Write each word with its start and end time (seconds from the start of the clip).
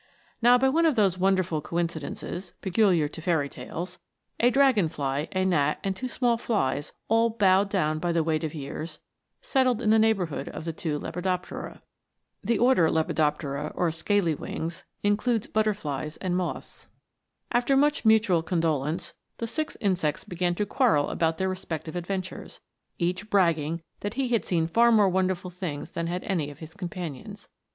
Now, 0.41 0.57
by 0.57 0.67
one 0.67 0.87
of 0.87 0.95
those 0.95 1.19
wonderful 1.19 1.61
coincidences 1.61 2.53
peculiar 2.61 3.07
to 3.09 3.21
fairy 3.21 3.47
tales, 3.47 3.99
a 4.39 4.49
dragon 4.49 4.89
fly, 4.89 5.27
a 5.31 5.45
gnat, 5.45 5.77
and 5.83 5.95
two 5.95 6.07
small 6.07 6.37
flies, 6.39 6.93
all 7.07 7.29
bowed 7.29 7.69
down 7.69 7.99
by 7.99 8.09
weight 8.19 8.43
of 8.43 8.55
years, 8.55 8.99
settled 9.43 9.79
in 9.79 9.91
the 9.91 9.99
neighbourhood 9.99 10.49
of 10.49 10.65
the 10.65 10.73
two 10.73 10.97
lepidoptera.* 10.97 11.83
After 12.43 12.87
much 17.77 18.05
mutual 18.05 18.43
condolence, 18.43 19.13
the 19.37 19.47
six 19.47 19.77
insects 19.79 20.23
began 20.23 20.55
to 20.55 20.65
quarrel 20.65 21.09
about 21.11 21.37
their 21.37 21.49
respective 21.49 21.95
adventures, 21.95 22.59
each 22.97 23.29
bragging 23.29 23.83
that 23.99 24.15
he 24.15 24.29
had 24.29 24.45
seen 24.45 24.65
far 24.65 24.91
more 24.91 25.09
wonderful 25.09 25.51
things 25.51 25.91
than 25.91 26.07
had 26.07 26.23
any 26.23 26.49
of 26.49 26.57
his 26.57 26.73
companions. 26.73 27.47